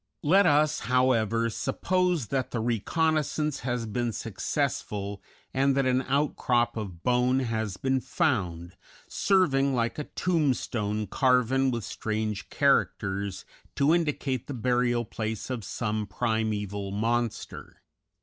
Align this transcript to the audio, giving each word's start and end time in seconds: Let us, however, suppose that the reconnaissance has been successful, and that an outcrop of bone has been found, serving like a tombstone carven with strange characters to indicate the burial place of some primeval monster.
Let 0.23 0.47
us, 0.47 0.79
however, 0.89 1.47
suppose 1.51 2.29
that 2.29 2.49
the 2.49 2.59
reconnaissance 2.59 3.59
has 3.59 3.85
been 3.85 4.11
successful, 4.13 5.21
and 5.53 5.77
that 5.77 5.85
an 5.85 6.01
outcrop 6.07 6.75
of 6.75 7.03
bone 7.03 7.41
has 7.41 7.77
been 7.77 7.99
found, 8.01 8.75
serving 9.07 9.75
like 9.75 9.99
a 9.99 10.05
tombstone 10.05 11.05
carven 11.05 11.69
with 11.69 11.83
strange 11.83 12.49
characters 12.49 13.45
to 13.75 13.93
indicate 13.93 14.47
the 14.47 14.55
burial 14.55 15.05
place 15.05 15.51
of 15.51 15.63
some 15.63 16.07
primeval 16.07 16.89
monster. 16.89 17.83